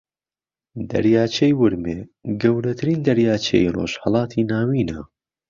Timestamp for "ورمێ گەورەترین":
1.61-2.99